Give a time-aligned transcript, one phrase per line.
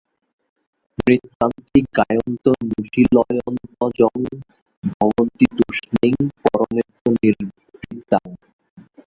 [0.97, 4.13] নৃত্যান্তি গায়ন্ত্যনুশীলয়ন্ত্যজং
[4.93, 8.25] ভবন্তি তুষ্ণীং পরমেত্য নির্বৃতাঃ।